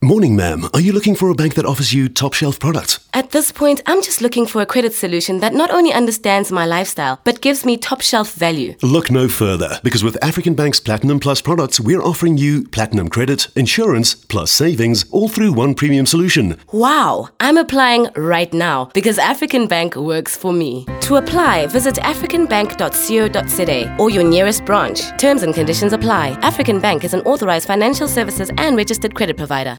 [0.00, 0.64] Morning, ma'am.
[0.74, 3.00] Are you looking for a bank that offers you top shelf products?
[3.12, 6.66] At this point, I'm just looking for a credit solution that not only understands my
[6.66, 8.76] lifestyle, but gives me top shelf value.
[8.80, 13.48] Look no further, because with African Bank's Platinum Plus products, we're offering you platinum credit,
[13.56, 16.56] insurance, plus savings, all through one premium solution.
[16.70, 20.86] Wow, I'm applying right now because African Bank works for me.
[21.00, 25.00] To apply, visit africanbank.co.za or your nearest branch.
[25.18, 26.38] Terms and conditions apply.
[26.42, 29.76] African Bank is an authorized financial services and registered credit provider.